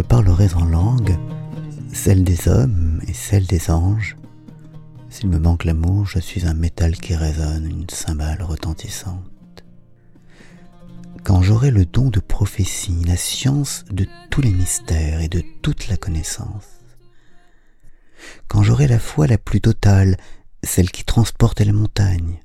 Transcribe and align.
Je 0.00 0.06
parlerai 0.06 0.54
en 0.54 0.64
langue, 0.64 1.14
celle 1.92 2.24
des 2.24 2.48
hommes 2.48 3.02
et 3.06 3.12
celle 3.12 3.46
des 3.46 3.70
anges, 3.70 4.16
s'il 5.10 5.28
me 5.28 5.38
manque 5.38 5.64
l'amour, 5.64 6.06
je 6.06 6.18
suis 6.18 6.46
un 6.46 6.54
métal 6.54 6.96
qui 6.96 7.14
résonne, 7.14 7.66
une 7.66 7.90
cymbale 7.90 8.42
retentissante. 8.42 9.62
Quand 11.22 11.42
j'aurai 11.42 11.70
le 11.70 11.84
don 11.84 12.08
de 12.08 12.18
prophétie, 12.18 13.04
la 13.04 13.18
science 13.18 13.84
de 13.90 14.06
tous 14.30 14.40
les 14.40 14.54
mystères 14.54 15.20
et 15.20 15.28
de 15.28 15.42
toute 15.60 15.88
la 15.88 15.98
connaissance, 15.98 16.80
quand 18.48 18.62
j'aurai 18.62 18.88
la 18.88 18.98
foi 18.98 19.26
la 19.26 19.36
plus 19.36 19.60
totale, 19.60 20.16
celle 20.62 20.90
qui 20.90 21.04
transporte 21.04 21.60
les 21.60 21.72
montagnes, 21.72 22.40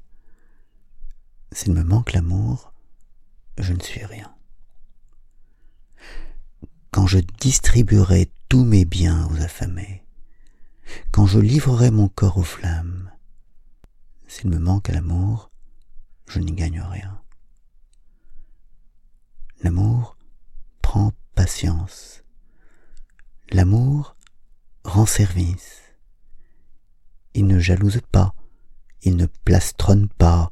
s'il 1.54 1.72
me 1.72 1.84
manque 1.84 2.12
l'amour, 2.12 2.74
je 3.58 3.72
ne 3.72 3.80
suis 3.80 4.04
rien. 4.04 4.35
Quand 7.06 7.10
je 7.10 7.20
distribuerai 7.40 8.32
tous 8.50 8.66
mes 8.66 8.84
biens 8.84 9.28
aux 9.28 9.40
affamés, 9.40 10.04
quand 11.12 11.28
je 11.28 11.38
livrerai 11.38 11.92
mon 11.92 12.08
corps 12.08 12.40
aux 12.40 12.44
flammes, 12.44 13.12
s'il 14.26 14.50
me 14.50 14.58
manque 14.58 14.88
l'amour, 14.88 15.52
je 16.28 16.40
n'y 16.40 16.54
gagne 16.54 16.82
rien. 16.82 17.22
L'amour 19.62 20.18
prend 20.82 21.14
patience. 21.36 22.24
L'amour 23.52 24.16
rend 24.84 25.06
service. 25.06 25.84
Il 27.36 27.46
ne 27.46 27.60
jalouse 27.60 28.02
pas, 28.12 28.34
il 29.04 29.16
ne 29.16 29.28
plastronne 29.28 30.10
pas, 30.10 30.52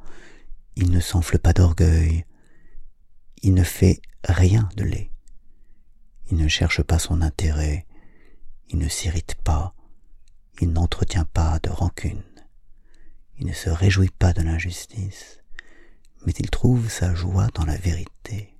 il 0.75 0.91
ne 0.91 0.99
s'enfle 0.99 1.39
pas 1.39 1.53
d'orgueil, 1.53 2.25
il 3.41 3.55
ne 3.55 3.63
fait 3.63 4.03
rien 4.23 4.69
de 4.77 4.83
laid. 4.83 5.12
Il 6.33 6.39
ne 6.39 6.47
cherche 6.47 6.81
pas 6.81 6.97
son 6.97 7.21
intérêt, 7.21 7.85
il 8.69 8.79
ne 8.79 8.87
s'irrite 8.87 9.35
pas, 9.35 9.75
il 10.61 10.71
n'entretient 10.71 11.25
pas 11.25 11.59
de 11.59 11.69
rancune, 11.69 12.23
il 13.37 13.45
ne 13.45 13.53
se 13.53 13.69
réjouit 13.69 14.09
pas 14.09 14.33
de 14.33 14.41
l'injustice, 14.41 15.43
mais 16.25 16.33
il 16.39 16.49
trouve 16.49 16.89
sa 16.89 17.13
joie 17.13 17.49
dans 17.53 17.65
la 17.65 17.77
vérité. 17.77 18.57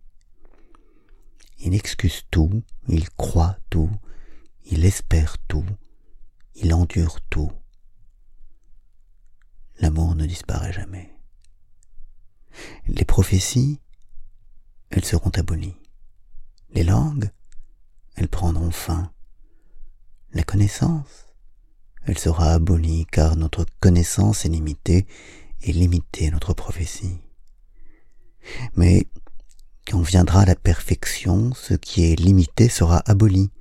Il 1.58 1.74
excuse 1.74 2.22
tout, 2.30 2.62
il 2.90 3.10
croit 3.10 3.58
tout, 3.72 3.90
il 4.66 4.86
espère 4.86 5.40
tout, 5.48 5.66
il 6.54 6.76
endure 6.76 7.22
tout. 7.22 7.52
L'amour 9.80 10.14
ne 10.14 10.28
disparaît 10.28 10.74
jamais. 10.74 11.18
Les 12.88 13.04
prophéties, 13.04 13.82
elles 14.92 15.06
seront 15.06 15.32
abolies. 15.32 15.82
Les 16.76 16.84
langues, 16.84 17.32
elles 18.16 18.28
prendront 18.28 18.72
fin. 18.72 19.12
La 20.34 20.44
connaissance, 20.44 21.28
elle 22.06 22.18
sera 22.18 22.52
abolie 22.52 23.06
car 23.12 23.36
notre 23.36 23.66
connaissance 23.80 24.46
est 24.46 24.50
limitée 24.50 25.06
et 25.62 25.72
limitée 25.72 26.32
notre 26.32 26.54
prophétie. 26.54 27.20
Mais 28.76 29.08
quand 29.88 30.02
viendra 30.02 30.46
la 30.46 30.56
perfection, 30.56 31.54
ce 31.54 31.74
qui 31.74 32.06
est 32.06 32.16
limité 32.16 32.70
sera 32.70 33.02
aboli. 33.06 33.52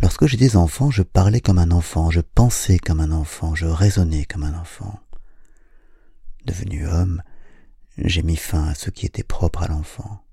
Lorsque 0.00 0.26
j'étais 0.26 0.56
enfant, 0.56 0.90
je 0.90 1.02
parlais 1.02 1.40
comme 1.40 1.58
un 1.58 1.70
enfant, 1.70 2.10
je 2.10 2.20
pensais 2.20 2.78
comme 2.78 3.00
un 3.00 3.12
enfant, 3.12 3.54
je 3.54 3.66
raisonnais 3.66 4.24
comme 4.24 4.42
un 4.42 4.58
enfant. 4.58 5.00
Devenu 6.44 6.86
homme, 6.86 7.22
j'ai 7.96 8.22
mis 8.22 8.36
fin 8.36 8.68
à 8.68 8.74
ce 8.74 8.90
qui 8.90 9.06
était 9.06 9.22
propre 9.22 9.62
à 9.62 9.68
l'enfant. 9.68 10.24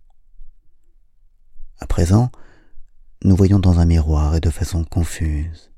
À 1.79 1.87
présent, 1.87 2.31
nous 3.23 3.35
voyons 3.35 3.59
dans 3.59 3.79
un 3.79 3.85
miroir 3.85 4.35
et 4.35 4.39
de 4.39 4.49
façon 4.49 4.83
confuse. 4.83 5.71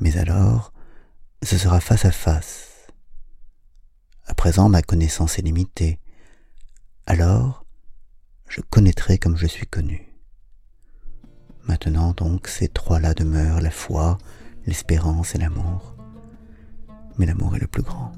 Mais 0.00 0.16
alors, 0.18 0.72
ce 1.42 1.56
sera 1.56 1.80
face 1.80 2.04
à 2.04 2.10
face. 2.10 2.86
À 4.26 4.34
présent, 4.34 4.68
ma 4.68 4.82
connaissance 4.82 5.38
est 5.38 5.42
limitée. 5.42 5.98
Alors, 7.06 7.64
je 8.48 8.60
connaîtrai 8.60 9.18
comme 9.18 9.36
je 9.36 9.46
suis 9.46 9.66
connu. 9.66 10.08
Maintenant 11.64 12.12
donc, 12.12 12.48
ces 12.48 12.68
trois-là 12.68 13.14
demeurent 13.14 13.60
la 13.60 13.70
foi, 13.70 14.18
l'espérance 14.66 15.34
et 15.34 15.38
l'amour. 15.38 15.96
Mais 17.18 17.26
l'amour 17.26 17.56
est 17.56 17.60
le 17.60 17.66
plus 17.66 17.82
grand. 17.82 18.12